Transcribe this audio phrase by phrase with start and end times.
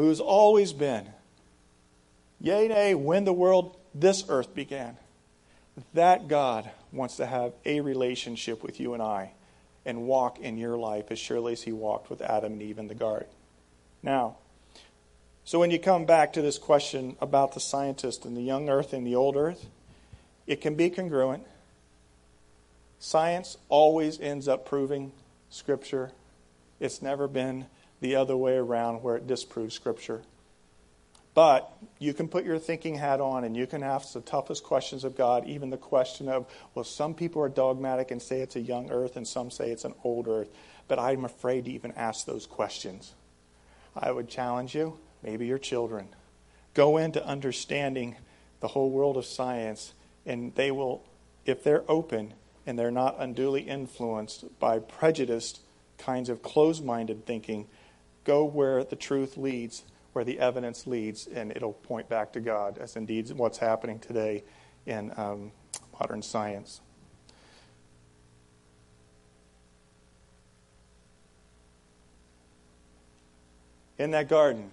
[0.00, 1.08] who's always been,
[2.40, 4.96] yea, nay, when the world, this earth began,
[5.94, 9.32] that God wants to have a relationship with you and I
[9.84, 12.88] and walk in your life as surely as he walked with Adam and Eve in
[12.88, 13.28] the garden.
[14.02, 14.36] Now,
[15.44, 18.92] so when you come back to this question about the scientist and the young earth
[18.92, 19.66] and the old earth,
[20.46, 21.44] it can be congruent.
[22.98, 25.12] Science always ends up proving
[25.48, 26.12] Scripture.
[26.78, 27.66] It's never been
[28.00, 30.22] the other way around where it disproves Scripture.
[31.32, 35.04] But you can put your thinking hat on and you can ask the toughest questions
[35.04, 38.60] of God, even the question of, well, some people are dogmatic and say it's a
[38.60, 40.48] young earth and some say it's an old earth.
[40.88, 43.14] But I'm afraid to even ask those questions.
[43.96, 46.08] I would challenge you, maybe your children,
[46.74, 48.16] go into understanding
[48.60, 49.94] the whole world of science,
[50.26, 51.02] and they will,
[51.46, 52.34] if they're open
[52.66, 55.60] and they're not unduly influenced by prejudiced
[55.96, 57.66] kinds of closed minded thinking,
[58.24, 62.78] go where the truth leads where the evidence leads, and it'll point back to God,
[62.78, 64.42] as indeed what's happening today
[64.86, 65.52] in um,
[65.98, 66.80] modern science.
[73.98, 74.70] In that garden,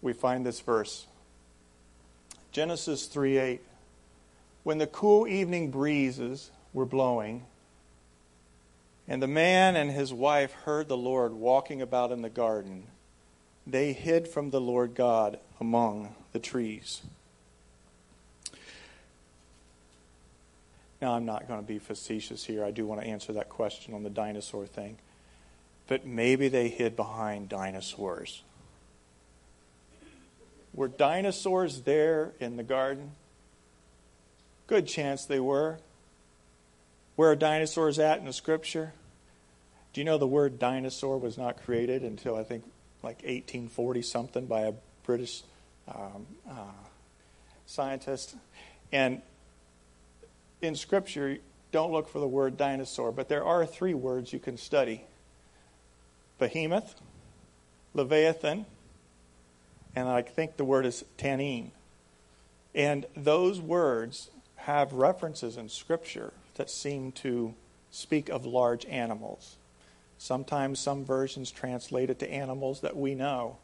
[0.00, 1.06] we find this verse
[2.50, 3.60] Genesis 3 8.
[4.64, 7.44] When the cool evening breezes were blowing,
[9.08, 12.84] and the man and his wife heard the Lord walking about in the garden.
[13.66, 17.00] They hid from the Lord God among the trees.
[21.00, 22.64] Now, I'm not going to be facetious here.
[22.64, 24.98] I do want to answer that question on the dinosaur thing.
[25.86, 28.42] But maybe they hid behind dinosaurs.
[30.74, 33.12] Were dinosaurs there in the garden?
[34.66, 35.78] Good chance they were.
[37.18, 38.92] Where are dinosaurs at in the scripture?
[39.92, 42.62] Do you know the word dinosaur was not created until I think
[43.02, 45.42] like 1840 something by a British
[45.88, 46.70] um, uh,
[47.66, 48.36] scientist?
[48.92, 49.20] And
[50.62, 51.38] in Scripture,
[51.72, 55.02] don't look for the word dinosaur, but there are three words you can study
[56.38, 56.94] behemoth,
[57.94, 58.64] leviathan,
[59.96, 61.72] and I think the word is tannin.
[62.76, 67.54] And those words have references in Scripture that seem to
[67.90, 69.56] speak of large animals.
[70.18, 73.56] Sometimes some versions translate it to animals that we know.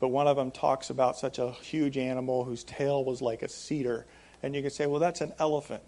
[0.00, 3.48] But one of them talks about such a huge animal whose tail was like a
[3.48, 4.04] cedar.
[4.42, 5.82] And you can say, well, that's an elephant.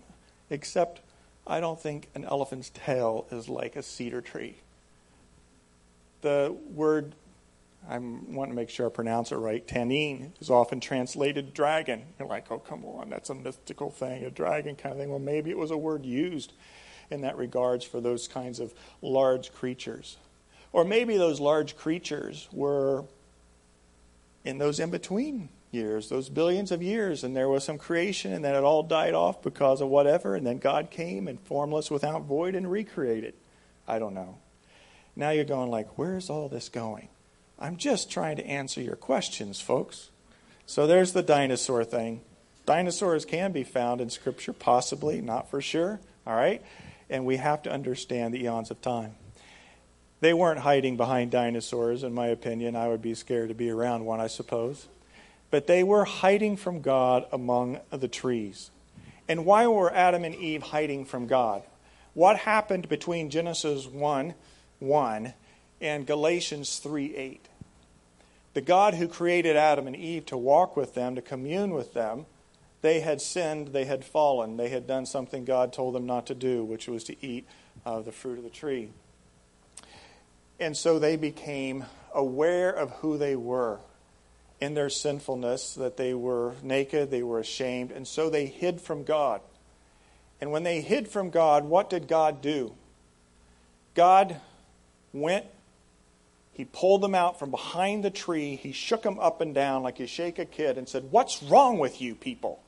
[0.49, 1.01] Except
[1.47, 4.57] I don't think an elephant's tail is like a cedar tree.
[6.23, 7.15] The word,
[7.89, 12.03] I want to make sure I pronounce it right, tannin, is often translated dragon.
[12.19, 15.11] You're like, oh, come on, that's a mystical thing, a dragon kind of thing.
[15.11, 16.53] Well, maybe it was a word used
[17.11, 20.17] in that regards for those kinds of large creatures.
[20.73, 23.05] Or maybe those large creatures were
[24.45, 28.45] in those in between years, those billions of years, and there was some creation, and
[28.45, 32.23] then it all died off because of whatever, and then God came and formless without
[32.23, 33.35] void and recreated.
[33.87, 34.39] I don't know.
[35.15, 37.09] Now you're going like, where's all this going?
[37.59, 40.11] I'm just trying to answer your questions, folks.
[40.67, 42.21] So there's the dinosaur thing.
[42.67, 46.01] Dinosaurs can be found in Scripture, possibly, not for sure.
[46.27, 46.63] All right?
[47.09, 49.15] and we have to understand the eons of time.
[50.21, 52.75] They weren't hiding behind dinosaurs, in my opinion.
[52.75, 54.89] I would be scared to be around one, I suppose.
[55.51, 58.71] But they were hiding from God among the trees.
[59.29, 61.63] And why were Adam and Eve hiding from God?
[62.15, 64.35] What happened between Genesis 1
[64.79, 65.35] 1
[65.81, 67.47] and Galatians 3 8?
[68.55, 72.27] The God who created Adam and Eve to walk with them, to commune with them,
[72.83, 76.35] they had sinned, they had fallen, they had done something God told them not to
[76.35, 77.47] do, which was to eat
[77.85, 78.91] of the fruit of the tree.
[80.59, 83.79] And so they became aware of who they were
[84.61, 89.05] in their sinfulness, that they were naked, they were ashamed, and so they hid from
[89.05, 89.41] God.
[90.41, 92.73] And when they hid from God, what did God do?
[93.95, 94.41] God
[95.13, 95.47] went,
[96.57, 100.01] He pulled them out from behind the tree, He shook them up and down like
[100.01, 102.63] you shake a kid, and said, What's wrong with you people?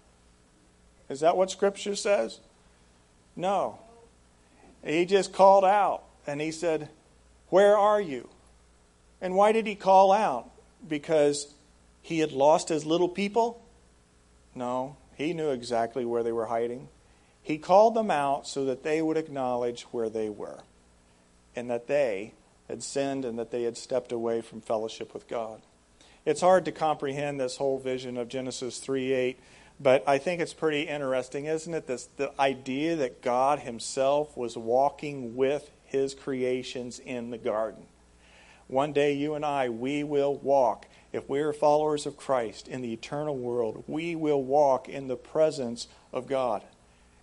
[1.09, 2.39] Is that what Scripture says?
[3.35, 3.79] No.
[4.85, 6.91] He just called out and he said,
[7.49, 8.29] Where are you?
[9.23, 10.51] And why did he call out?
[10.87, 11.55] Because
[12.03, 13.65] he had lost his little people?
[14.55, 16.89] No, he knew exactly where they were hiding.
[17.43, 20.59] He called them out so that they would acknowledge where they were
[21.57, 22.35] and that they
[22.69, 25.63] had sinned and that they had stepped away from fellowship with God.
[26.25, 29.41] It's hard to comprehend this whole vision of Genesis 3 8
[29.81, 31.87] but I think it's pretty interesting, isn't it?
[31.87, 37.87] This, the idea that God Himself was walking with His creations in the garden.
[38.67, 40.87] One day, you and I, we will walk.
[41.13, 45.17] If we are followers of Christ in the eternal world, we will walk in the
[45.17, 46.65] presence of God.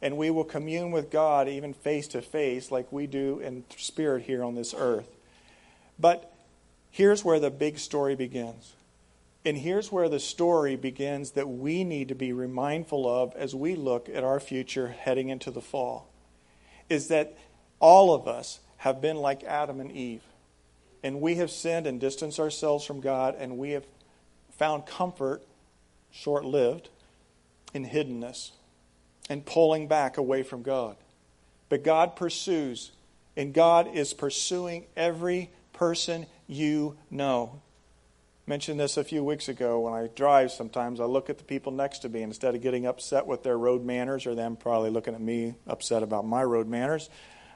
[0.02, 4.24] And we will commune with God even face to face, like we do in spirit
[4.24, 5.15] here on this earth.
[6.00, 6.34] But
[6.92, 8.74] here's where the big story begins.
[9.44, 13.76] And here's where the story begins that we need to be mindful of as we
[13.76, 16.10] look at our future heading into the fall.
[16.90, 17.38] Is that
[17.80, 20.24] all of us have been like Adam and Eve.
[21.04, 23.86] And we have sinned and distanced ourselves from God, and we have
[24.58, 25.44] found comfort,
[26.12, 26.90] short lived,
[27.76, 28.52] in hiddenness
[29.30, 30.96] and pulling back away from God.
[31.70, 32.92] But God pursues,
[33.36, 37.62] and God is pursuing every person you know
[38.48, 39.82] mentioned this a few weeks ago.
[39.82, 42.86] When I drive, sometimes I look at the people next to me instead of getting
[42.86, 46.68] upset with their road manners or them probably looking at me upset about my road
[46.68, 47.10] manners.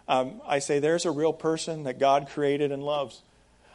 [0.07, 3.21] Um, I say, There's a real person that God created and loves.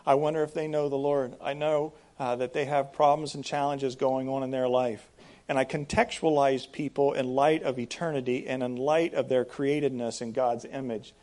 [0.07, 1.35] I wonder if they know the Lord.
[1.41, 5.09] I know uh, that they have problems and challenges going on in their life.
[5.49, 10.33] And I contextualize people in light of eternity and in light of their createdness in
[10.33, 11.15] God's image.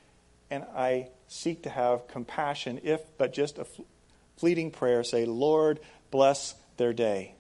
[0.49, 3.65] And I seek to have compassion, if but just a
[4.35, 5.79] fleeting prayer, say, Lord,
[6.11, 7.35] bless their day.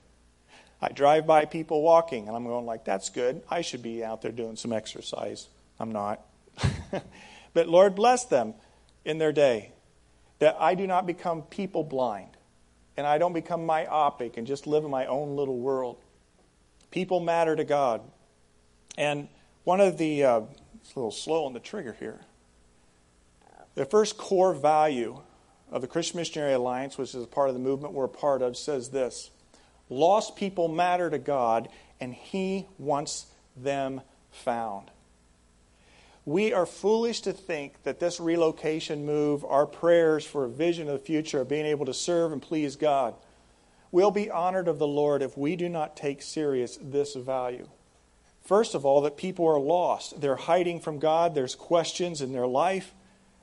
[0.81, 3.43] I drive by people walking, and I'm going like, that's good.
[3.49, 5.47] I should be out there doing some exercise.
[5.77, 6.21] I'm not.
[7.53, 8.53] but Lord, bless them
[9.03, 9.73] in their day.
[10.39, 12.37] That I do not become people blind,
[12.95, 15.97] and I don't become myopic and just live in my own little world.
[16.91, 18.01] People matter to God.
[18.97, 19.27] And
[19.65, 20.41] one of the, uh,
[20.75, 22.21] it's a little slow on the trigger here.
[23.75, 25.21] The first core value
[25.71, 28.41] of the Christian Missionary Alliance, which is a part of the movement we're a part
[28.41, 29.31] of, says this
[29.89, 31.69] Lost people matter to God,
[31.99, 34.01] and He wants them
[34.31, 34.91] found.
[36.25, 40.93] We are foolish to think that this relocation move, our prayers for a vision of
[40.93, 43.15] the future of being able to serve and please God,
[43.91, 47.67] will be honored of the Lord if we do not take serious this value.
[48.43, 50.21] First of all, that people are lost.
[50.21, 51.33] They're hiding from God.
[51.33, 52.93] There's questions in their life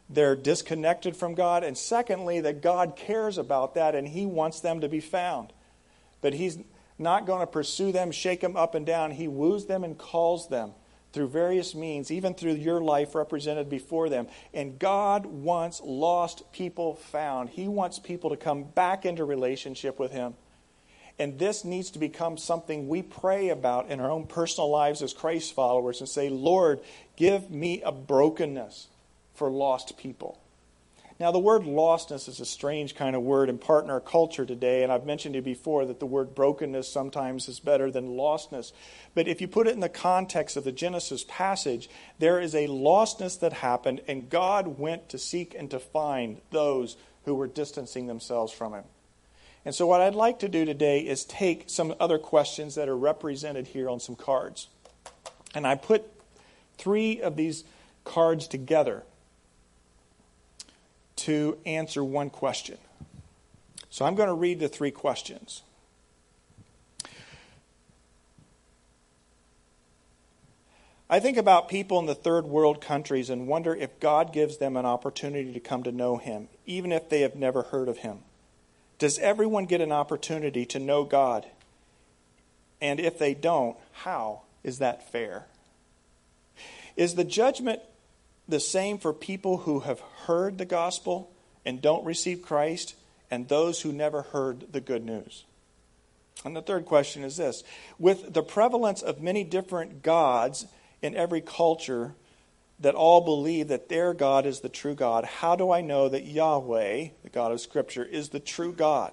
[0.09, 1.65] they're disconnected from God.
[1.65, 5.53] And secondly, that God cares about that and He wants them to be found.
[6.21, 6.59] But He's
[6.99, 9.13] not going to pursue them, shake them up and down.
[9.13, 10.73] He woos them and calls them
[11.13, 14.27] through various means, even through your life represented before them.
[14.53, 17.51] And God wants lost people found.
[17.51, 20.35] He wants people to come back into relationship with Him.
[21.21, 25.13] And this needs to become something we pray about in our own personal lives as
[25.13, 26.81] Christ followers and say, Lord,
[27.17, 28.87] give me a brokenness
[29.39, 30.39] for lost people.
[31.21, 34.47] Now, the word lostness is a strange kind of word in part in our culture
[34.47, 38.11] today, and I've mentioned to you before that the word brokenness sometimes is better than
[38.11, 38.71] lostness.
[39.17, 41.91] But if you put it in the context of the Genesis passage,
[42.21, 46.97] there is a lostness that happened, and God went to seek and to find those
[47.25, 48.85] who were distancing themselves from Him.
[49.65, 52.97] And so, what I'd like to do today is take some other questions that are
[52.97, 54.69] represented here on some cards.
[55.53, 56.05] And I put
[56.77, 57.65] three of these
[58.05, 59.03] cards together
[61.19, 62.79] to answer one question.
[63.91, 65.63] So I'm going to read the three questions.
[71.11, 74.77] I think about people in the third world countries and wonder if God gives them
[74.77, 78.19] an opportunity to come to know Him, even if they have never heard of Him.
[78.99, 81.47] Does everyone get an opportunity to know God?
[82.81, 85.47] And if they don't, how is that fair?
[86.95, 87.81] Is the judgment
[88.49, 91.31] the same for people who have heard the gospel
[91.65, 92.95] and don't receive Christ
[93.31, 95.45] and those who never heard the good news.
[96.45, 97.63] And the third question is this
[97.99, 100.67] With the prevalence of many different gods
[101.03, 102.15] in every culture
[102.81, 106.25] that all believe that their God is the true God, how do I know that
[106.25, 109.13] Yahweh, the God of Scripture, is the true God?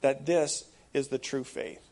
[0.00, 1.82] That this is the true faith?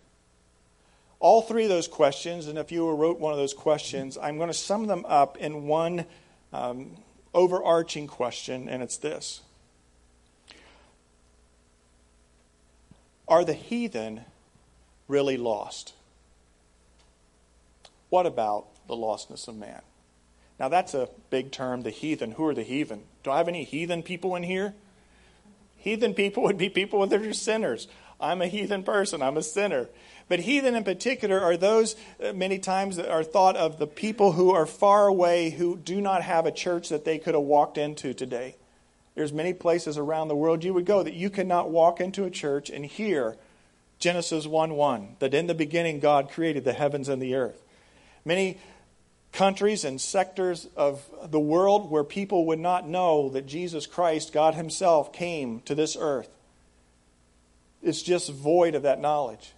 [1.21, 4.51] All three of those questions, and if you wrote one of those questions, I'm going
[4.51, 6.05] to sum them up in one
[6.55, 6.97] um,
[7.35, 9.43] overarching question, and it's this
[13.27, 14.23] Are the heathen
[15.09, 15.95] really lost?
[18.09, 19.83] What about the lostness of man?
[20.61, 22.33] Now, that's a big term, the heathen.
[22.33, 23.03] Who are the heathen?
[23.25, 24.75] Do I have any heathen people in here?
[25.79, 27.89] Heathen people would be people that are sinners.
[28.21, 29.89] I'm a heathen person, I'm a sinner.
[30.29, 34.33] But heathen in particular are those uh, many times that are thought of the people
[34.33, 37.77] who are far away who do not have a church that they could have walked
[37.77, 38.57] into today.
[39.15, 42.31] There's many places around the world you would go that you cannot walk into a
[42.31, 43.37] church and hear
[43.99, 47.63] Genesis 1 1, that in the beginning God created the heavens and the earth.
[48.25, 48.59] Many
[49.33, 54.55] countries and sectors of the world where people would not know that Jesus Christ, God
[54.55, 56.29] Himself, came to this earth.
[57.85, 59.53] It's just void of that knowledge.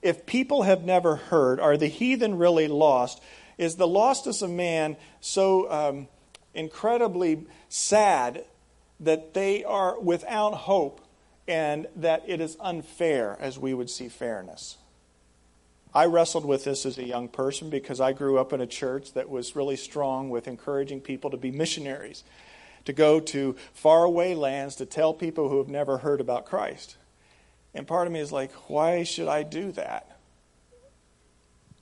[0.00, 3.20] If people have never heard, are the heathen really lost?
[3.58, 6.08] Is the lostness of man so um,
[6.54, 8.44] incredibly sad
[9.00, 11.00] that they are without hope
[11.48, 14.76] and that it is unfair as we would see fairness?
[15.92, 19.14] I wrestled with this as a young person because I grew up in a church
[19.14, 22.22] that was really strong with encouraging people to be missionaries,
[22.84, 26.97] to go to faraway lands to tell people who have never heard about Christ.
[27.78, 30.18] And part of me is like, why should I do that?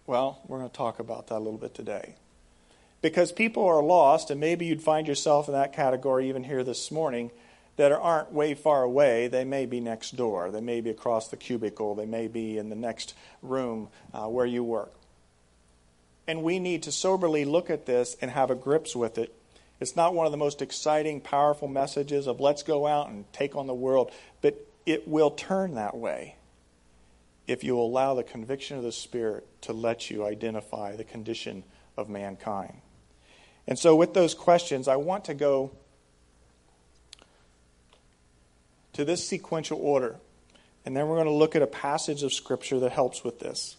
[0.07, 2.17] Well, we're going to talk about that a little bit today.
[3.01, 6.91] Because people are lost, and maybe you'd find yourself in that category even here this
[6.91, 7.31] morning
[7.77, 9.27] that aren't way far away.
[9.27, 10.51] They may be next door.
[10.51, 11.95] They may be across the cubicle.
[11.95, 14.93] They may be in the next room uh, where you work.
[16.29, 19.35] And we need to soberly look at this and have a grips with it.
[19.79, 23.55] It's not one of the most exciting, powerful messages of let's go out and take
[23.57, 24.11] on the world,
[24.87, 26.37] it will turn that way
[27.47, 31.65] if you allow the conviction of the Spirit to let you identify the condition
[31.97, 32.81] of mankind.
[33.67, 35.73] And so, with those questions, I want to go
[38.93, 40.17] to this sequential order.
[40.85, 43.77] And then we're going to look at a passage of Scripture that helps with this.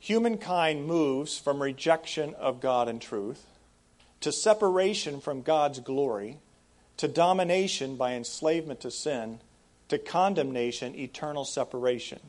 [0.00, 3.46] Humankind moves from rejection of God and truth
[4.20, 6.38] to separation from God's glory
[6.96, 9.40] to domination by enslavement to sin
[9.88, 12.20] to condemnation, eternal separation.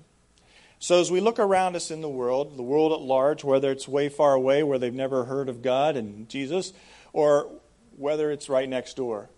[0.79, 3.87] So, as we look around us in the world, the world at large, whether it's
[3.87, 6.73] way far away where they've never heard of God and Jesus,
[7.13, 7.49] or
[7.97, 9.29] whether it's right next door,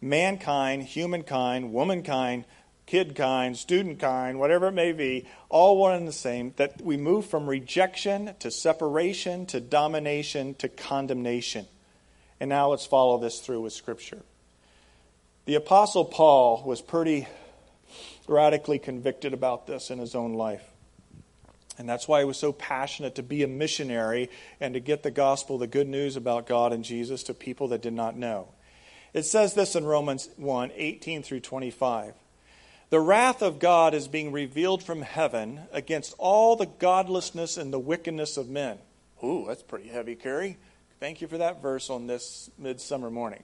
[0.00, 2.44] mankind, humankind, womankind,
[2.86, 7.48] kidkind, studentkind, whatever it may be, all one and the same, that we move from
[7.48, 11.66] rejection to separation to domination to condemnation.
[12.38, 14.22] And now let's follow this through with Scripture.
[15.44, 17.26] The Apostle Paul was pretty
[18.28, 20.62] radically convicted about this in his own life.
[21.78, 24.30] And that's why he was so passionate to be a missionary
[24.60, 27.82] and to get the gospel, the good news about God and Jesus to people that
[27.82, 28.50] did not know.
[29.12, 32.14] It says this in Romans 1 18 through 25.
[32.90, 37.80] The wrath of God is being revealed from heaven against all the godlessness and the
[37.80, 38.78] wickedness of men.
[39.24, 40.56] Ooh, that's pretty heavy, Carrie.
[41.00, 43.42] Thank you for that verse on this midsummer morning.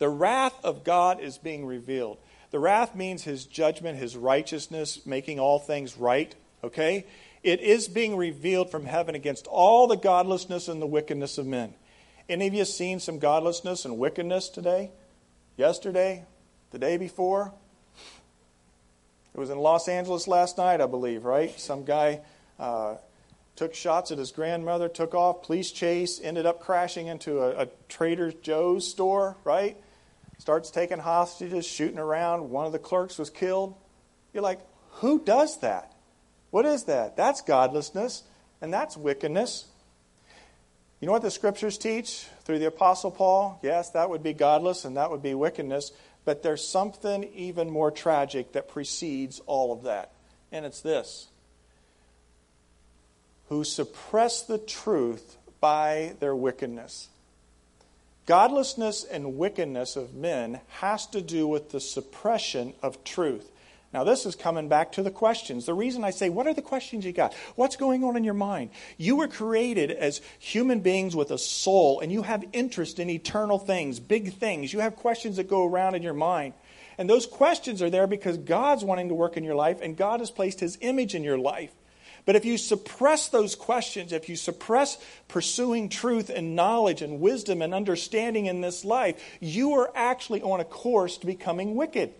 [0.00, 2.18] The wrath of God is being revealed.
[2.50, 7.06] The wrath means his judgment, his righteousness, making all things right, okay?
[7.42, 11.74] It is being revealed from heaven against all the godlessness and the wickedness of men.
[12.30, 14.90] Any of you seen some godlessness and wickedness today?
[15.58, 16.24] Yesterday?
[16.70, 17.52] The day before?
[19.34, 21.58] It was in Los Angeles last night, I believe, right?
[21.60, 22.20] Some guy
[22.58, 22.96] uh,
[23.54, 27.68] took shots at his grandmother, took off, police chase, ended up crashing into a, a
[27.90, 29.76] Trader Joe's store, right?
[30.40, 32.48] Starts taking hostages, shooting around.
[32.48, 33.74] One of the clerks was killed.
[34.32, 34.60] You're like,
[34.92, 35.92] who does that?
[36.50, 37.14] What is that?
[37.14, 38.22] That's godlessness,
[38.62, 39.66] and that's wickedness.
[40.98, 43.60] You know what the scriptures teach through the Apostle Paul?
[43.62, 45.92] Yes, that would be godless and that would be wickedness,
[46.24, 50.10] but there's something even more tragic that precedes all of that,
[50.50, 51.28] and it's this
[53.50, 57.08] who suppress the truth by their wickedness.
[58.26, 63.50] Godlessness and wickedness of men has to do with the suppression of truth.
[63.92, 65.66] Now, this is coming back to the questions.
[65.66, 67.34] The reason I say, what are the questions you got?
[67.56, 68.70] What's going on in your mind?
[68.96, 73.58] You were created as human beings with a soul, and you have interest in eternal
[73.58, 74.72] things, big things.
[74.72, 76.54] You have questions that go around in your mind.
[76.98, 80.20] And those questions are there because God's wanting to work in your life, and God
[80.20, 81.72] has placed His image in your life.
[82.26, 84.98] But if you suppress those questions, if you suppress
[85.28, 90.60] pursuing truth and knowledge and wisdom and understanding in this life, you are actually on
[90.60, 92.12] a course to becoming wicked.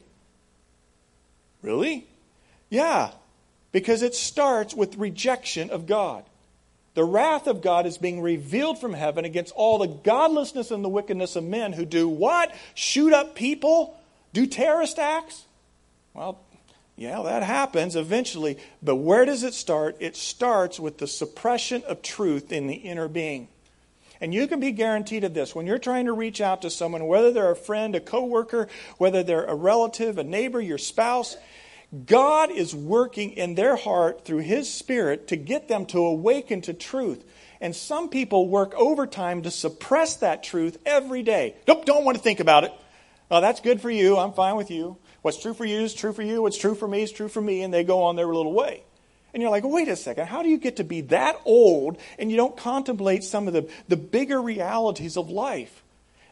[1.62, 2.06] Really?
[2.70, 3.10] Yeah,
[3.72, 6.24] because it starts with rejection of God.
[6.94, 10.88] The wrath of God is being revealed from heaven against all the godlessness and the
[10.88, 12.54] wickedness of men who do what?
[12.74, 13.96] Shoot up people?
[14.32, 15.44] Do terrorist acts?
[16.14, 16.40] Well,
[17.00, 18.58] yeah, that happens eventually.
[18.82, 19.96] But where does it start?
[20.00, 23.48] It starts with the suppression of truth in the inner being.
[24.20, 25.54] And you can be guaranteed of this.
[25.54, 29.22] When you're trying to reach out to someone, whether they're a friend, a coworker, whether
[29.22, 31.38] they're a relative, a neighbor, your spouse,
[32.04, 36.74] God is working in their heart through His Spirit to get them to awaken to
[36.74, 37.24] truth.
[37.62, 41.54] And some people work overtime to suppress that truth every day.
[41.66, 42.74] Nope, don't want to think about it.
[43.30, 44.18] Oh, that's good for you.
[44.18, 44.98] I'm fine with you.
[45.22, 46.42] What's true for you is true for you.
[46.42, 47.62] What's true for me is true for me.
[47.62, 48.82] And they go on their little way.
[49.32, 52.30] And you're like, wait a second, how do you get to be that old and
[52.30, 55.82] you don't contemplate some of the, the bigger realities of life?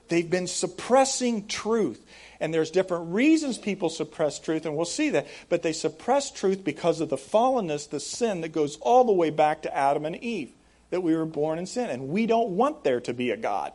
[0.09, 2.05] They've been suppressing truth.
[2.41, 5.27] And there's different reasons people suppress truth, and we'll see that.
[5.49, 9.31] But they suppress truth because of the fallenness, the sin that goes all the way
[9.31, 10.53] back to Adam and Eve,
[10.91, 11.91] that we were born in sin.
[11.91, 13.73] And we don't want there to be a God.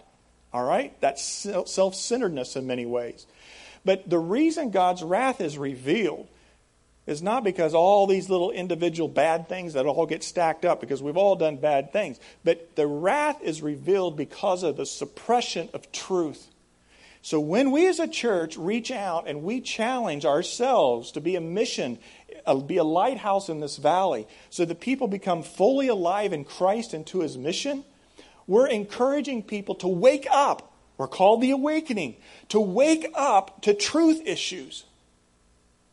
[0.53, 0.99] All right?
[1.01, 1.21] That's
[1.65, 3.25] self centeredness in many ways.
[3.85, 6.27] But the reason God's wrath is revealed
[7.05, 11.03] is not because all these little individual bad things that all get stacked up, because
[11.03, 12.17] we've all done bad things.
[12.45, 16.47] But the wrath is revealed because of the suppression of truth.
[17.21, 21.41] So when we as a church reach out and we challenge ourselves to be a
[21.41, 21.99] mission,
[22.45, 26.93] uh, be a lighthouse in this valley, so that people become fully alive in Christ
[26.93, 27.85] and to his mission,
[28.45, 30.72] we're encouraging people to wake up.
[31.03, 32.15] We're called the awakening,
[32.47, 34.85] to wake up to truth issues.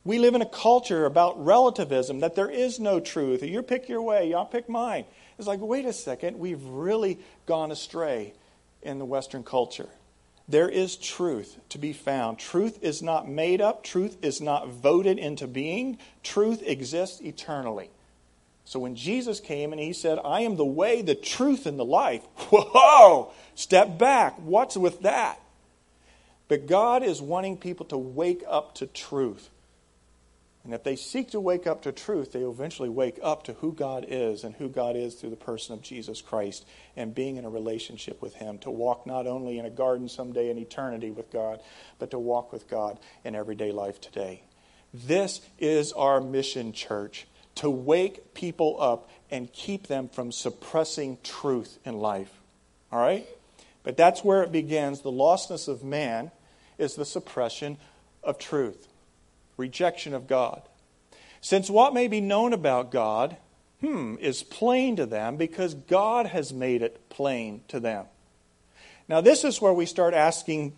[0.04, 3.42] We live in a culture about relativism, that there is no truth.
[3.42, 5.06] You pick your way, y'all pick mine.
[5.36, 8.34] It's like, wait a second, we've really gone astray
[8.82, 9.88] in the Western culture.
[10.48, 12.38] There is truth to be found.
[12.38, 17.90] Truth is not made up, truth is not voted into being, truth exists eternally.
[18.70, 21.84] So when Jesus came and he said, I am the way, the truth, and the
[21.84, 22.22] life,
[22.52, 24.36] whoa, step back.
[24.38, 25.40] What's with that?
[26.46, 29.50] But God is wanting people to wake up to truth.
[30.62, 33.72] And if they seek to wake up to truth, they eventually wake up to who
[33.72, 37.44] God is and who God is through the person of Jesus Christ and being in
[37.44, 38.58] a relationship with Him.
[38.58, 41.60] To walk not only in a garden someday in eternity with God,
[41.98, 44.44] but to walk with God in everyday life today.
[44.94, 51.78] This is our mission, church to wake people up and keep them from suppressing truth
[51.84, 52.32] in life.
[52.90, 53.26] All right?
[53.82, 55.00] But that's where it begins.
[55.00, 56.30] The lostness of man
[56.78, 57.78] is the suppression
[58.22, 58.88] of truth
[59.56, 60.62] rejection of God.
[61.42, 63.36] Since what may be known about God,
[63.80, 68.06] hmm, is plain to them because God has made it plain to them.
[69.06, 70.74] Now, this is where we start asking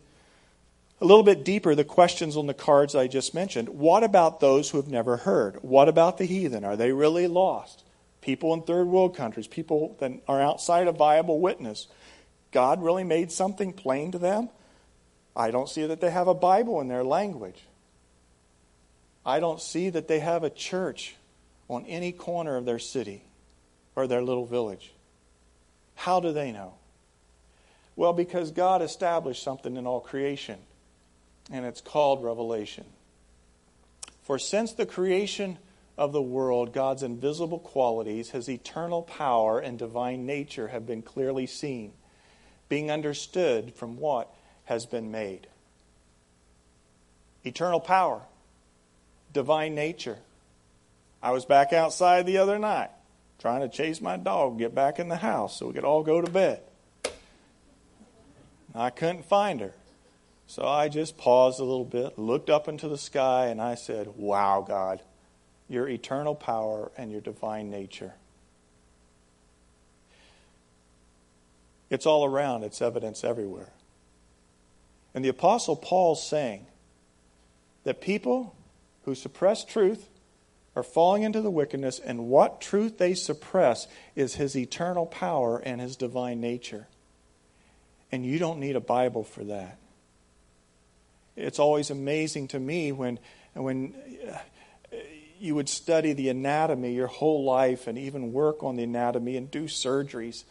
[1.03, 3.69] a little bit deeper the questions on the cards I just mentioned.
[3.69, 5.57] What about those who have never heard?
[5.63, 6.65] What about the heathen?
[6.65, 7.83] Are they really lost?
[8.21, 11.89] People in third world countries, people that are outside of viable witness.
[12.53, 14.49] God really made something plain to them?
[15.35, 17.65] I don't see that they have a Bible in their language.
[19.27, 21.17] I don't see that they have a church
[21.69, 23.25] on any corner of their city
[23.97, 24.93] or their little village.
[25.97, 26.75] How do they know?
[27.97, 30.59] Well, because God established something in all creation,
[31.53, 32.85] and it's called revelation.
[34.23, 35.59] For since the creation
[35.97, 41.47] of the world, God's invisible qualities, his eternal power and divine nature have been clearly
[41.47, 41.93] seen,
[42.69, 44.35] being understood from what
[44.65, 45.47] has been made.
[47.45, 48.23] Eternal power
[49.33, 50.19] divine nature.
[51.23, 52.91] I was back outside the other night
[53.39, 56.21] trying to chase my dog, get back in the house so we could all go
[56.21, 56.61] to bed.
[58.73, 59.73] I couldn't find her.
[60.47, 64.09] So I just paused a little bit, looked up into the sky, and I said,
[64.17, 65.03] Wow, God,
[65.69, 68.15] your eternal power and your divine nature.
[71.89, 73.73] It's all around, it's evidence everywhere.
[75.15, 76.67] And the Apostle Paul's saying
[77.85, 78.57] that people
[79.05, 80.09] who suppress truth
[80.75, 85.81] are falling into the wickedness, and what truth they suppress is his eternal power and
[85.81, 86.87] his divine nature.
[88.11, 89.79] And you don't need a Bible for that.
[91.37, 93.19] It's always amazing to me when,
[93.55, 93.95] when
[94.29, 94.97] uh,
[95.39, 99.51] you would study the anatomy your whole life and even work on the anatomy and
[99.51, 100.45] do surgeries.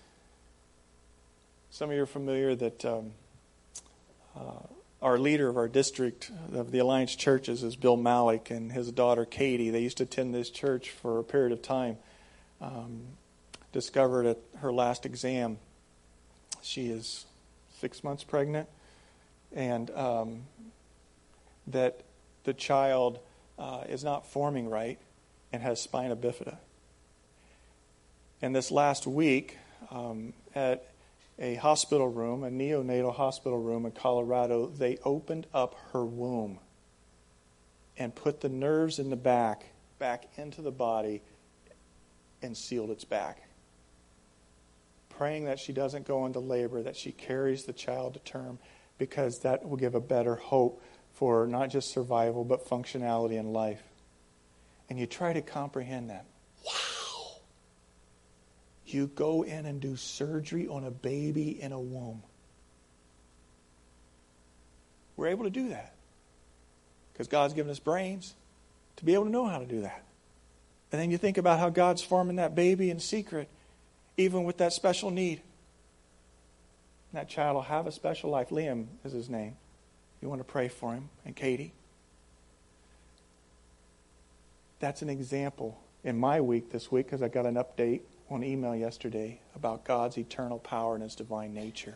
[1.70, 3.12] Some of you are familiar that um,
[4.36, 4.68] uh,
[5.02, 9.26] our leader of our district of the Alliance churches is Bill Malik and his daughter
[9.26, 9.70] Katie.
[9.70, 11.98] They used to attend this church for a period of time.
[12.60, 13.02] Um,
[13.72, 15.58] discovered at her last exam
[16.62, 17.26] she is
[17.80, 18.68] six months pregnant,
[19.54, 20.42] and um,
[21.68, 22.02] that
[22.44, 23.20] the child
[23.60, 25.00] uh, is not forming right
[25.54, 26.58] and has spina bifida.
[28.42, 29.58] And this last week,
[29.92, 30.88] um, at
[31.38, 36.60] a hospital room, a neonatal hospital room in Colorado, they opened up her womb
[37.98, 39.66] and put the nerves in the back
[40.00, 41.22] back into the body
[42.42, 43.44] and sealed its back.
[45.10, 48.58] Praying that she doesn't go into labor, that she carries the child to term,
[49.02, 50.80] because that will give a better hope
[51.14, 53.82] for not just survival, but functionality in life.
[54.92, 56.28] And you try to comprehend that.
[56.64, 57.38] Wow!
[58.86, 62.22] You go in and do surgery on a baby in a womb.
[65.18, 65.96] We're able to do that
[67.12, 68.36] because God's given us brains
[68.98, 70.04] to be able to know how to do that.
[70.92, 73.50] And then you think about how God's forming that baby in secret,
[74.16, 75.42] even with that special need.
[77.14, 78.50] That child will have a special life.
[78.50, 79.56] Liam is his name.
[80.22, 81.74] You want to pray for him and Katie?
[84.80, 88.76] That's an example in my week this week because I got an update on email
[88.76, 91.96] yesterday about God's eternal power and his divine nature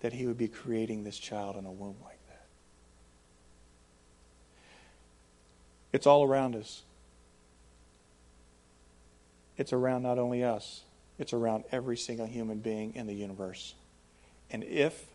[0.00, 2.44] that he would be creating this child in a womb like that.
[5.92, 6.82] It's all around us.
[9.56, 10.82] It's around not only us,
[11.18, 13.74] it's around every single human being in the universe.
[14.52, 15.06] And if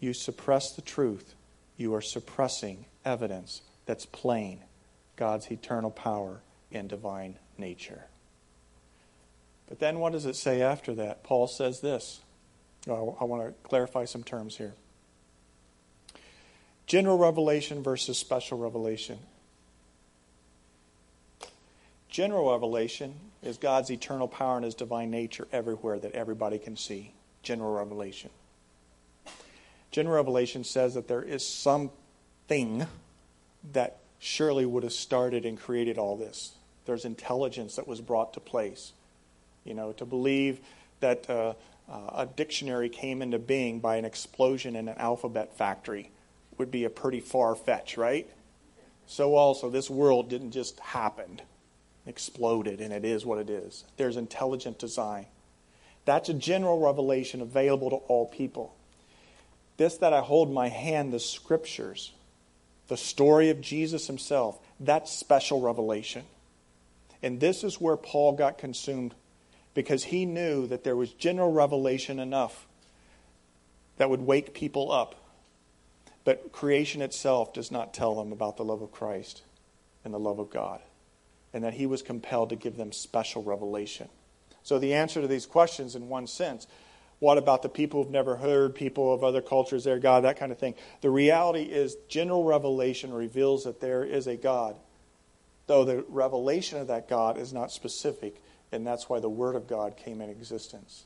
[0.00, 1.34] you suppress the truth,
[1.76, 4.58] you are suppressing evidence that's plain
[5.16, 6.40] God's eternal power
[6.72, 8.04] and divine nature.
[9.68, 11.22] But then what does it say after that?
[11.22, 12.20] Paul says this.
[12.88, 14.74] Oh, I want to clarify some terms here.
[16.86, 19.18] General revelation versus special revelation.
[22.08, 27.12] General revelation is God's eternal power and his divine nature everywhere that everybody can see.
[27.42, 28.30] General revelation.
[29.92, 32.86] General revelation says that there is something
[33.72, 36.52] that surely would have started and created all this.
[36.86, 38.92] There's intelligence that was brought to place.
[39.64, 40.60] You know, to believe
[41.00, 41.54] that uh,
[41.88, 46.10] uh, a dictionary came into being by an explosion in an alphabet factory
[46.58, 48.28] would be a pretty far fetch, right?
[49.06, 51.40] So also, this world didn't just happen,
[52.06, 53.84] exploded, and it is what it is.
[53.96, 55.26] There's intelligent design.
[56.04, 58.74] That's a general revelation available to all people.
[59.76, 62.12] This that I hold my hand, the scriptures,
[62.88, 66.24] the story of Jesus himself, that's special revelation.
[67.22, 69.14] And this is where Paul got consumed
[69.74, 72.66] because he knew that there was general revelation enough
[73.96, 75.14] that would wake people up.
[76.24, 79.42] But creation itself does not tell them about the love of Christ
[80.04, 80.80] and the love of God,
[81.52, 84.08] and that he was compelled to give them special revelation.
[84.62, 86.66] So, the answer to these questions, in one sense,
[87.22, 90.50] what about the people who've never heard, people of other cultures, their God, that kind
[90.50, 90.74] of thing?
[91.02, 94.74] The reality is, general revelation reveals that there is a God,
[95.68, 99.68] though the revelation of that God is not specific, and that's why the Word of
[99.68, 101.04] God came in existence.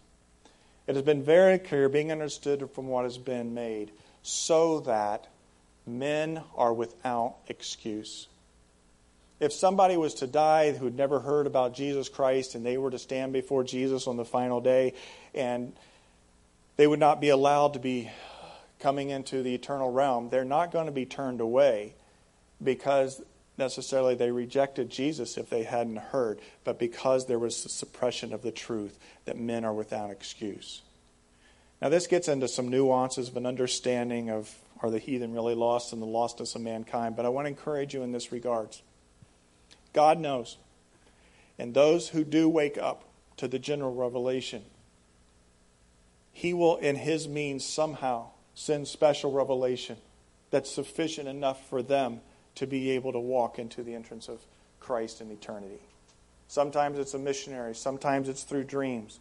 [0.86, 5.26] It has been very clear, being understood from what has been made, so that
[5.86, 8.26] men are without excuse.
[9.38, 12.98] If somebody was to die who'd never heard about Jesus Christ and they were to
[12.98, 14.94] stand before Jesus on the final day
[15.34, 15.74] and
[16.76, 18.10] they would not be allowed to be
[18.78, 20.28] coming into the eternal realm.
[20.28, 21.94] They're not going to be turned away
[22.62, 23.22] because
[23.58, 28.42] necessarily they rejected Jesus if they hadn't heard, but because there was the suppression of
[28.42, 30.82] the truth that men are without excuse.
[31.80, 35.94] Now, this gets into some nuances of an understanding of are the heathen really lost
[35.94, 38.82] and the lostness of mankind, but I want to encourage you in this regards.
[39.94, 40.58] God knows.
[41.58, 43.04] And those who do wake up
[43.38, 44.62] to the general revelation
[46.36, 49.96] he will, in His means, somehow send special revelation
[50.50, 52.20] that's sufficient enough for them
[52.56, 54.40] to be able to walk into the entrance of
[54.78, 55.80] Christ in eternity.
[56.46, 59.18] Sometimes it's a missionary, sometimes it's through dreams.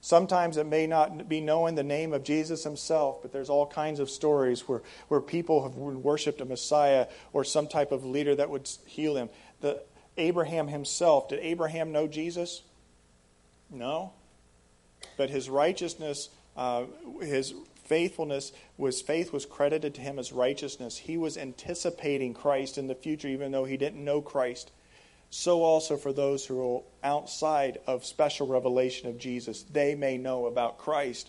[0.00, 3.98] Sometimes it may not be knowing the name of Jesus himself, but there's all kinds
[3.98, 8.48] of stories where, where people have worshiped a Messiah or some type of leader that
[8.48, 9.28] would heal them.
[9.60, 9.82] The,
[10.16, 12.62] Abraham himself, did Abraham know Jesus?
[13.70, 14.12] No.
[15.16, 16.84] But his righteousness uh,
[17.20, 20.96] his faithfulness was faith was credited to him as righteousness.
[20.96, 24.70] He was anticipating Christ in the future, even though he didn't know Christ.
[25.30, 30.46] So also for those who are outside of special revelation of Jesus, they may know
[30.46, 31.28] about Christ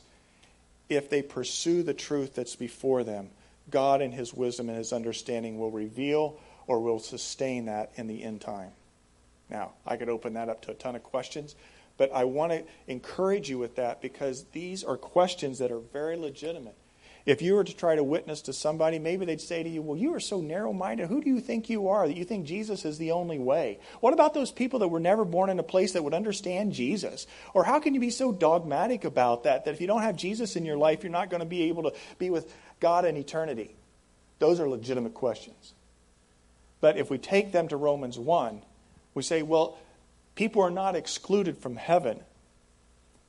[0.90, 3.30] if they pursue the truth that's before them.
[3.72, 8.24] God, in His wisdom and His understanding, will reveal or will sustain that in the
[8.24, 8.72] end time.
[9.50, 11.56] Now, I could open that up to a ton of questions,
[11.98, 16.18] but I want to encourage you with that because these are questions that are very
[16.18, 16.76] legitimate.
[17.26, 19.98] If you were to try to witness to somebody, maybe they'd say to you, Well,
[19.98, 21.08] you are so narrow minded.
[21.08, 23.80] Who do you think you are that you think Jesus is the only way?
[24.00, 27.26] What about those people that were never born in a place that would understand Jesus?
[27.56, 30.56] Or how can you be so dogmatic about that, that if you don't have Jesus
[30.56, 33.76] in your life, you're not going to be able to be with God in eternity?
[34.38, 35.74] Those are legitimate questions.
[36.80, 38.62] But if we take them to Romans 1,
[39.16, 39.80] we say, Well,
[40.36, 42.20] People are not excluded from heaven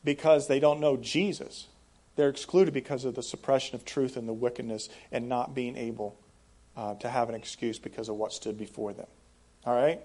[0.04, 1.68] because they don't know Jesus.
[2.16, 6.18] They're excluded because of the suppression of truth and the wickedness and not being able
[6.76, 9.06] uh, to have an excuse because of what stood before them.
[9.64, 10.00] All right?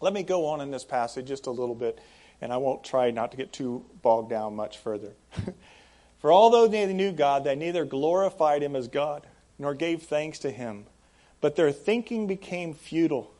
[0.00, 1.98] Let me go on in this passage just a little bit,
[2.40, 5.12] and I won't try not to get too bogged down much further.
[6.20, 9.26] For although they knew God, they neither glorified him as God
[9.58, 10.86] nor gave thanks to him,
[11.40, 13.32] but their thinking became futile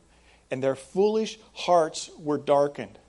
[0.51, 2.99] and their foolish hearts were darkened.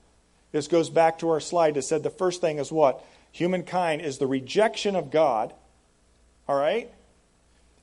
[0.53, 3.03] This goes back to our slide that said the first thing is what?
[3.31, 5.53] Humankind is the rejection of God,
[6.47, 6.89] all right?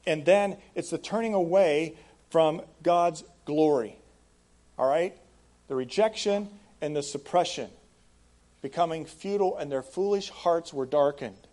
[0.07, 1.97] And then it's the turning away
[2.31, 3.97] from God's glory,
[4.79, 5.17] all right?
[5.69, 6.49] The rejection
[6.81, 7.69] and the suppression,
[8.63, 11.47] becoming futile, and their foolish hearts were darkened.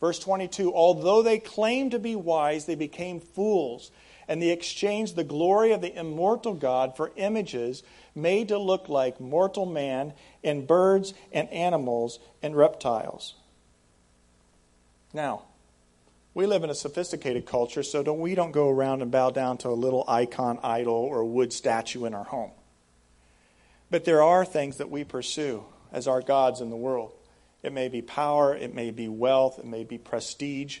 [0.00, 3.90] Verse 22 Although they claimed to be wise, they became fools,
[4.28, 7.82] and they exchanged the glory of the immortal God for images
[8.14, 13.34] made to look like mortal man and birds and animals and reptiles.
[15.12, 15.42] Now,
[16.34, 19.56] we live in a sophisticated culture, so don't, we don't go around and bow down
[19.58, 22.50] to a little icon idol or wood statue in our home.
[23.90, 27.12] But there are things that we pursue as our gods in the world.
[27.62, 30.80] It may be power, it may be wealth, it may be prestige.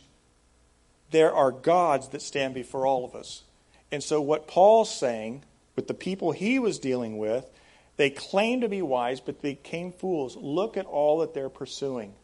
[1.14, 3.44] There are gods that stand before all of us.
[3.92, 5.44] And so, what Paul's saying
[5.76, 7.48] with the people he was dealing with,
[7.96, 10.36] they claim to be wise, but they became fools.
[10.36, 12.14] Look at all that they're pursuing.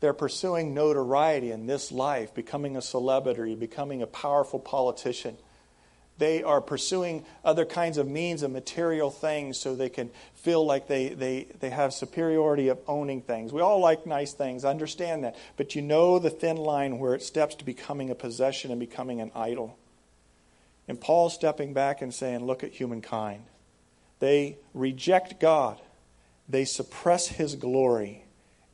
[0.00, 5.36] They're pursuing notoriety in this life, becoming a celebrity, becoming a powerful politician.
[6.18, 10.88] They are pursuing other kinds of means of material things so they can feel like
[10.88, 13.52] they, they, they have superiority of owning things.
[13.52, 15.36] We all like nice things, understand that.
[15.56, 19.20] But you know the thin line where it steps to becoming a possession and becoming
[19.20, 19.78] an idol.
[20.88, 23.44] And Paul's stepping back and saying, Look at humankind.
[24.18, 25.78] They reject God,
[26.48, 28.24] they suppress his glory,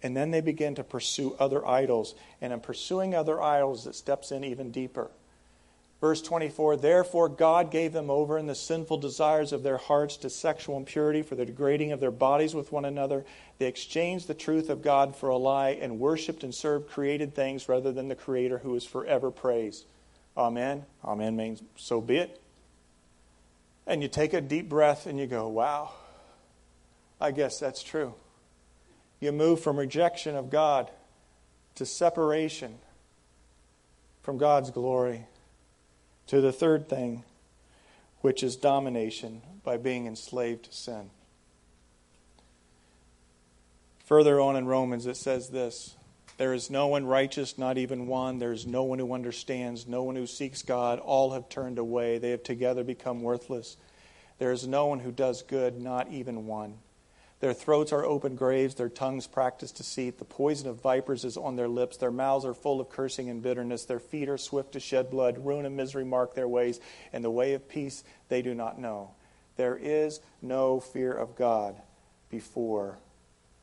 [0.02, 2.14] and then they begin to pursue other idols.
[2.40, 5.10] And in pursuing other idols, it steps in even deeper.
[6.00, 10.30] Verse 24 Therefore, God gave them over in the sinful desires of their hearts to
[10.30, 13.24] sexual impurity for the degrading of their bodies with one another.
[13.58, 17.68] They exchanged the truth of God for a lie and worshiped and served created things
[17.68, 19.86] rather than the Creator who is forever praised.
[20.36, 20.84] Amen.
[21.04, 22.40] Amen means so be it.
[23.86, 25.92] And you take a deep breath and you go, wow,
[27.20, 28.14] I guess that's true.
[29.20, 30.90] You move from rejection of God
[31.76, 32.78] to separation
[34.22, 35.26] from God's glory
[36.26, 37.24] to the third thing,
[38.20, 41.10] which is domination by being enslaved to sin.
[44.04, 45.96] Further on in Romans, it says this
[46.36, 48.38] There is no one righteous, not even one.
[48.38, 50.98] There is no one who understands, no one who seeks God.
[50.98, 52.18] All have turned away.
[52.18, 53.76] They have together become worthless.
[54.38, 56.78] There is no one who does good, not even one.
[57.44, 60.16] Their throats are open graves, their tongues practice deceit.
[60.16, 61.98] The poison of vipers is on their lips.
[61.98, 63.84] Their mouths are full of cursing and bitterness.
[63.84, 65.44] Their feet are swift to shed blood.
[65.44, 66.80] Ruin and misery mark their ways,
[67.12, 69.10] and the way of peace they do not know.
[69.56, 71.76] There is no fear of God
[72.30, 72.96] before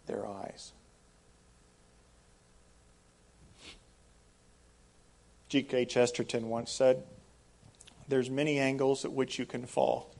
[0.05, 0.73] their eyes.
[5.49, 5.85] G.K.
[5.85, 7.01] Chesterton once said,
[8.07, 10.13] There's many angles at which you can fall,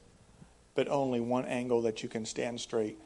[0.74, 2.98] but only one angle that you can stand straight.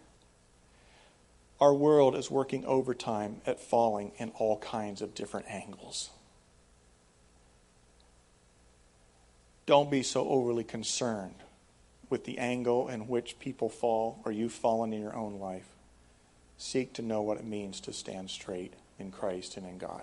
[1.61, 6.11] Our world is working overtime at falling in all kinds of different angles.
[9.65, 11.35] Don't be so overly concerned
[12.09, 15.67] with the angle in which people fall or you've fallen in your own life.
[16.59, 20.03] Seek to know what it means to stand straight in Christ and in God.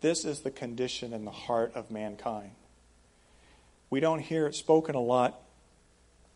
[0.00, 2.52] This is the condition in the heart of mankind.
[3.90, 5.40] We don't hear it spoken a lot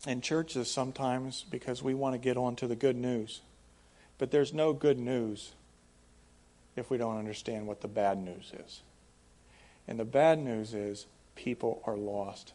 [0.07, 3.41] in churches sometimes because we want to get on to the good news.
[4.19, 5.53] But there's no good news
[6.75, 8.81] if we don't understand what the bad news is.
[9.87, 12.53] And the bad news is people are lost.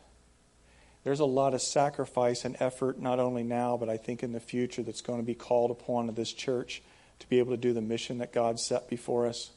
[1.02, 4.40] There's a lot of sacrifice and effort, not only now, but I think in the
[4.40, 6.82] future, that's going to be called upon of this church
[7.18, 9.50] to be able to do the mission that God set before us.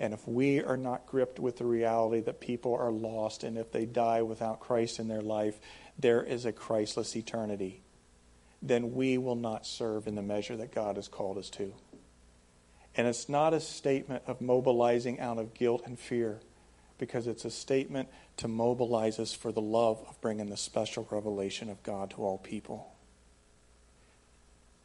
[0.00, 3.72] And if we are not gripped with the reality that people are lost, and if
[3.72, 5.58] they die without Christ in their life,
[5.98, 7.82] there is a Christless eternity
[8.62, 11.74] then we will not serve in the measure that God has called us to.
[12.94, 16.40] And it's not a statement of mobilizing out of guilt and fear,
[16.98, 21.68] because it's a statement to mobilize us for the love of bringing the special revelation
[21.68, 22.92] of God to all people.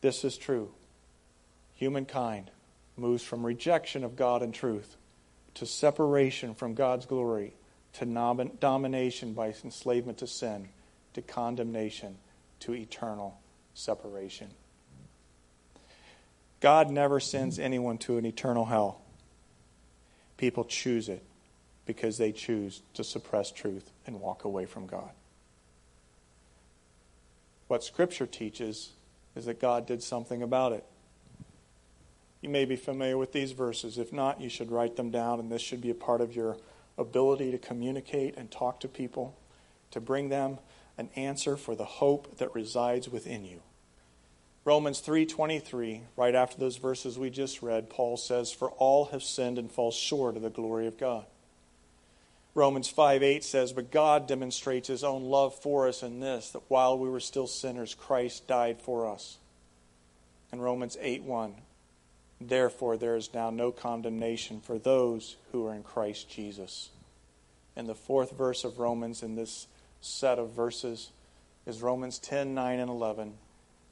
[0.01, 0.71] This is true.
[1.75, 2.49] Humankind
[2.95, 4.95] moves from rejection of God and truth
[5.53, 7.53] to separation from God's glory
[7.93, 8.05] to
[8.59, 10.69] domination by enslavement to sin
[11.13, 12.17] to condemnation
[12.59, 13.39] to eternal
[13.77, 14.49] separation.
[16.59, 19.01] God never sends anyone to an eternal hell.
[20.37, 21.23] People choose it
[21.85, 25.11] because they choose to suppress truth and walk away from God.
[27.67, 28.91] What Scripture teaches
[29.35, 30.83] is that God did something about it.
[32.41, 33.97] You may be familiar with these verses.
[33.97, 36.57] If not, you should write them down, and this should be a part of your
[36.97, 39.37] ability to communicate and talk to people,
[39.91, 40.59] to bring them
[40.97, 43.61] an answer for the hope that resides within you.
[44.67, 49.57] Romans 3:23, right after those verses we just read, Paul says, "For all have sinned
[49.57, 51.25] and fall short of the glory of God."
[52.53, 56.69] Romans 5 8 says, But God demonstrates his own love for us in this, that
[56.69, 59.37] while we were still sinners, Christ died for us.
[60.51, 61.61] And Romans 8 1,
[62.41, 66.89] Therefore there is now no condemnation for those who are in Christ Jesus.
[67.73, 69.67] And the fourth verse of Romans in this
[70.01, 71.11] set of verses
[71.65, 73.37] is Romans 10:9 and 11.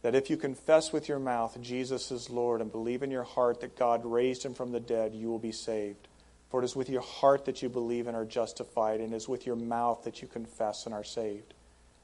[0.05, 3.61] That if you confess with your mouth Jesus is Lord and believe in your heart
[3.61, 6.07] that God raised him from the dead, you will be saved.
[6.51, 9.27] For it is with your heart that you believe and are justified, and it is
[9.27, 11.55] with your mouth that you confess and are saved.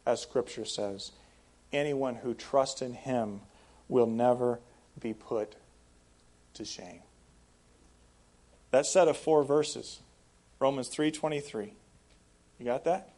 [0.04, 1.12] As Scripture says,
[1.72, 3.42] anyone who trusts in him
[3.88, 4.60] will never
[5.00, 5.56] be put
[6.56, 7.04] to shame.
[8.72, 10.00] That set of four verses,
[10.58, 11.70] Romans 3.23.
[12.58, 13.10] You got that?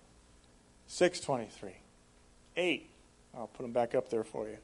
[0.89, 1.71] 6.23.
[2.57, 2.89] 8.
[3.33, 4.57] I'll put them back up there for you.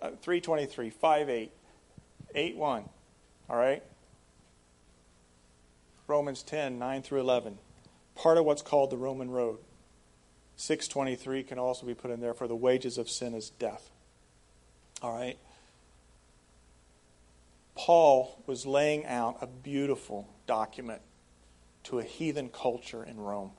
[0.00, 1.52] Uh, 3.23, 5, 8,
[2.34, 2.88] 8, 1.
[3.48, 3.82] All right?
[6.06, 7.58] Romans 10, 9 through 11.
[8.14, 9.58] Part of what's called the Roman road.
[10.56, 13.90] 623 can also be put in there for the wages of sin is death.
[15.02, 15.38] All right?
[17.74, 21.00] Paul was laying out a beautiful document
[21.84, 23.52] to a heathen culture in Rome.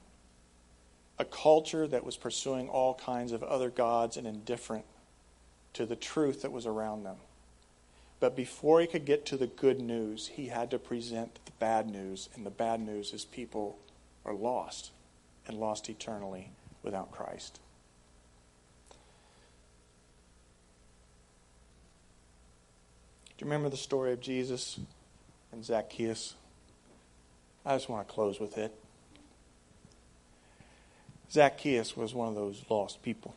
[1.18, 4.86] A culture that was pursuing all kinds of other gods and indifferent
[5.74, 7.18] to the truth that was around them.
[8.20, 11.90] But before he could get to the good news, he had to present the bad
[11.90, 12.30] news.
[12.36, 13.80] And the bad news is people
[14.26, 14.92] are lost
[15.48, 16.52] and lost eternally
[16.84, 17.60] without Christ.
[23.38, 24.80] Do you remember the story of Jesus
[25.52, 26.36] and Zacchaeus?
[27.66, 28.72] I just want to close with it.
[31.32, 33.34] Zacchaeus was one of those lost people.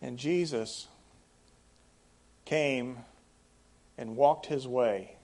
[0.00, 0.86] And Jesus
[2.44, 2.98] came
[3.96, 5.16] and walked his way.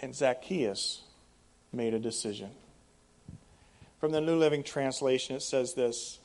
[0.00, 1.02] And Zacchaeus
[1.72, 2.50] made a decision.
[4.00, 6.18] From the New Living Translation, it says this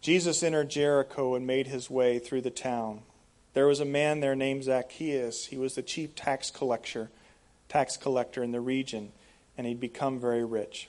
[0.00, 3.02] Jesus entered Jericho and made his way through the town.
[3.52, 5.46] There was a man there named Zacchaeus.
[5.46, 7.10] He was the chief tax collector,
[7.68, 9.10] tax collector in the region,
[9.58, 10.88] and he'd become very rich.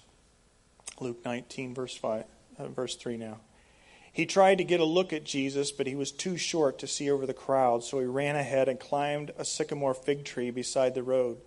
[0.99, 2.23] Luke 19, verse, 5,
[2.59, 3.39] uh, verse 3 now.
[4.13, 7.09] He tried to get a look at Jesus, but he was too short to see
[7.09, 11.03] over the crowd, so he ran ahead and climbed a sycamore fig tree beside the
[11.03, 11.37] road,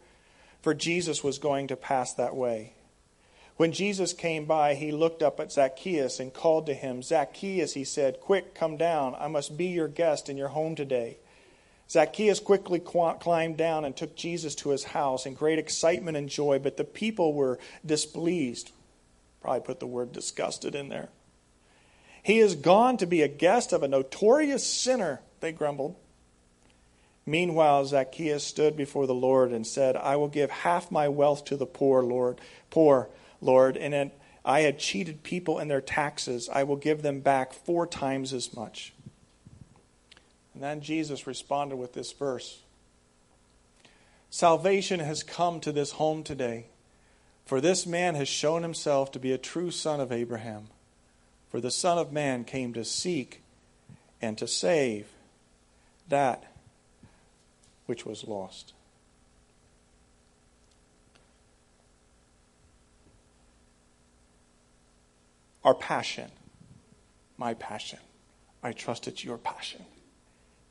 [0.62, 2.72] for Jesus was going to pass that way.
[3.56, 7.02] When Jesus came by, he looked up at Zacchaeus and called to him.
[7.02, 9.14] Zacchaeus, he said, Quick, come down.
[9.18, 11.18] I must be your guest in your home today.
[11.88, 16.58] Zacchaeus quickly climbed down and took Jesus to his house in great excitement and joy,
[16.58, 18.72] but the people were displeased.
[19.40, 21.10] Probably put the word disgusted in there.
[22.24, 25.94] He is gone to be a guest of a notorious sinner, they grumbled.
[27.26, 31.56] Meanwhile, Zacchaeus stood before the Lord and said, I will give half my wealth to
[31.56, 33.10] the poor, Lord, poor,
[33.42, 34.10] Lord, and
[34.42, 36.48] I had cheated people in their taxes.
[36.50, 38.94] I will give them back four times as much.
[40.54, 42.62] And then Jesus responded with this verse
[44.30, 46.68] Salvation has come to this home today,
[47.44, 50.68] for this man has shown himself to be a true son of Abraham.
[51.54, 53.40] For the Son of Man came to seek
[54.20, 55.06] and to save
[56.08, 56.42] that
[57.86, 58.72] which was lost.
[65.62, 66.32] Our passion,
[67.38, 68.00] my passion,
[68.60, 69.84] I trust it's your passion,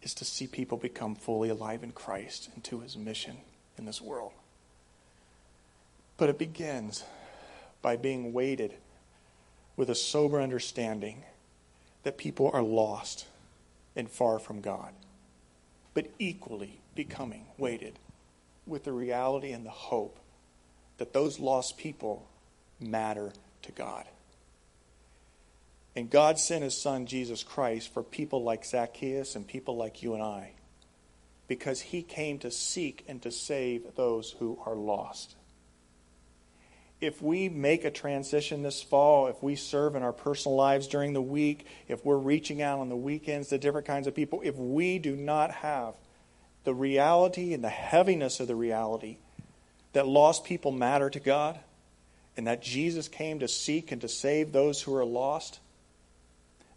[0.01, 3.37] is to see people become fully alive in Christ and to his mission
[3.77, 4.33] in this world.
[6.17, 7.05] But it begins
[7.81, 8.73] by being weighted
[9.75, 11.23] with a sober understanding
[12.03, 13.25] that people are lost
[13.95, 14.93] and far from God,
[15.93, 17.97] but equally becoming weighted
[18.65, 20.17] with the reality and the hope
[20.97, 22.27] that those lost people
[22.79, 23.31] matter
[23.63, 24.05] to God.
[25.95, 30.13] And God sent his son, Jesus Christ, for people like Zacchaeus and people like you
[30.13, 30.51] and I,
[31.47, 35.35] because he came to seek and to save those who are lost
[37.03, 41.11] if we make a transition this fall, if we serve in our personal lives during
[41.11, 44.55] the week, if we're reaching out on the weekends to different kinds of people, if
[44.55, 45.95] we do not have
[46.63, 49.17] the reality and the heaviness of the reality
[49.91, 51.59] that lost people matter to God
[52.37, 55.59] and that Jesus came to seek and to save those who are lost,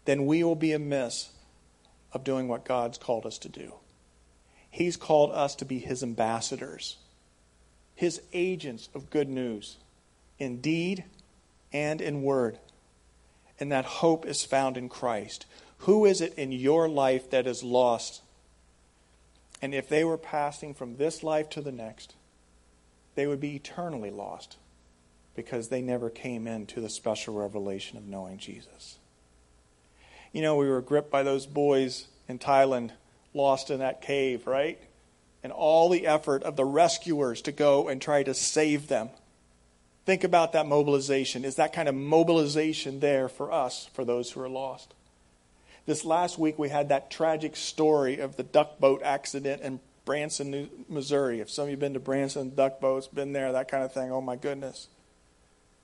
[0.03, 1.29] then we will be amiss
[2.11, 3.75] of doing what God's called us to do.
[4.69, 6.97] He's called us to be His ambassadors,
[7.95, 9.77] His agents of good news
[10.39, 11.03] in deed
[11.73, 12.59] and in word.
[13.59, 15.45] And that hope is found in Christ.
[15.79, 18.21] Who is it in your life that is lost?
[19.61, 22.15] And if they were passing from this life to the next,
[23.15, 24.57] they would be eternally lost
[25.35, 28.97] because they never came into the special revelation of knowing Jesus.
[30.31, 32.91] You know, we were gripped by those boys in Thailand
[33.33, 34.79] lost in that cave, right?
[35.43, 39.09] And all the effort of the rescuers to go and try to save them.
[40.07, 41.43] Think about that mobilization.
[41.43, 44.93] Is that kind of mobilization there for us, for those who are lost?
[45.85, 50.69] This last week, we had that tragic story of the duck boat accident in Branson,
[50.87, 51.41] Missouri.
[51.41, 53.91] If some of you have been to Branson, duck boats, been there, that kind of
[53.91, 54.87] thing, oh my goodness.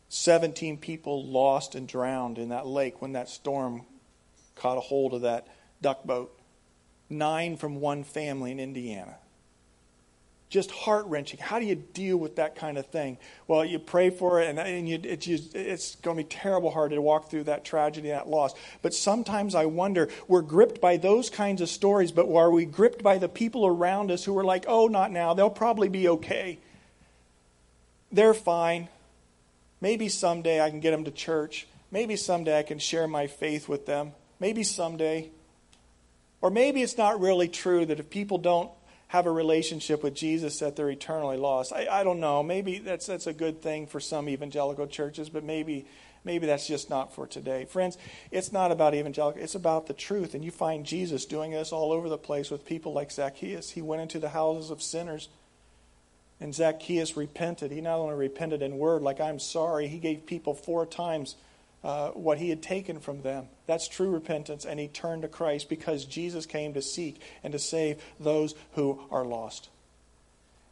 [0.07, 3.82] 17 people lost and drowned in that lake when that storm
[4.55, 5.47] caught a hold of that
[5.82, 6.34] duck boat.
[7.09, 9.17] Nine from one family in Indiana
[10.53, 11.39] just heart wrenching.
[11.39, 13.17] How do you deal with that kind of thing?
[13.47, 16.91] Well, you pray for it, and, and you, it's, it's going to be terrible hard
[16.91, 18.53] to walk through that tragedy, that loss.
[18.83, 23.01] But sometimes I wonder, we're gripped by those kinds of stories, but are we gripped
[23.01, 26.59] by the people around us who are like, oh, not now, they'll probably be okay?
[28.11, 28.89] They're fine.
[29.81, 31.65] Maybe someday I can get them to church.
[31.89, 34.11] Maybe someday I can share my faith with them.
[34.39, 35.31] Maybe someday.
[36.41, 38.69] Or maybe it's not really true that if people don't
[39.14, 41.72] have a relationship with Jesus that they're eternally lost.
[41.72, 42.41] I, I don't know.
[42.41, 45.86] Maybe that's that's a good thing for some evangelical churches, but maybe
[46.24, 47.66] maybe that's just not for today.
[47.66, 47.95] Friends,
[48.32, 50.34] it's not about evangelical, it's about the truth.
[50.34, 53.70] And you find Jesus doing this all over the place with people like Zacchaeus.
[53.70, 55.30] He went into the houses of sinners.
[56.41, 57.70] And Zacchaeus repented.
[57.70, 61.36] He not only repented in word, like I'm sorry, he gave people four times
[61.84, 63.47] uh, what he had taken from them.
[63.65, 67.59] That's true repentance, and he turned to Christ because Jesus came to seek and to
[67.59, 69.69] save those who are lost.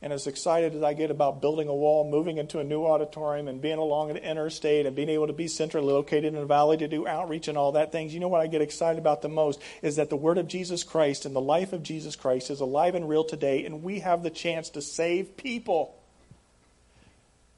[0.04, 3.48] And as excited as I get about building a wall, moving into a new auditorium,
[3.48, 6.78] and being along an interstate, and being able to be centrally located in a valley
[6.78, 9.30] to do outreach and all that things, you know what I get excited about the
[9.30, 12.62] most is that the word of Jesus Christ and the life of Jesus Christ is
[12.62, 15.96] alive and real today, and we have the chance to save people.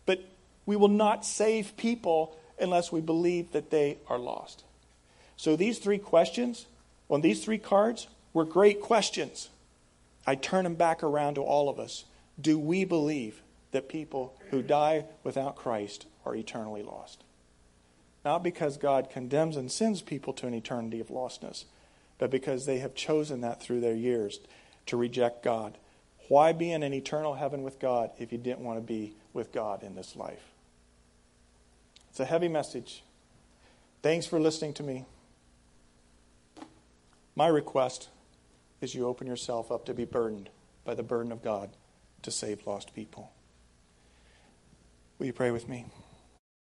[0.05, 0.19] But
[0.65, 4.63] we will not save people unless we believe that they are lost.
[5.35, 6.67] So these three questions
[7.09, 9.49] on these three cards were great questions.
[10.25, 12.05] I turn them back around to all of us.
[12.39, 13.41] Do we believe
[13.71, 17.23] that people who die without Christ are eternally lost?
[18.23, 21.65] Not because God condemns and sends people to an eternity of lostness,
[22.17, 24.39] but because they have chosen that through their years
[24.85, 25.77] to reject God.
[26.29, 29.51] Why be in an eternal heaven with God if you didn't want to be with
[29.51, 30.52] God in this life?
[32.13, 33.03] It's a heavy message.
[34.03, 35.05] Thanks for listening to me.
[37.35, 38.09] My request
[38.81, 40.51] is you open yourself up to be burdened
[40.85, 41.71] by the burden of God
[42.21, 43.31] to save lost people.
[45.17, 45.87] Will you pray with me?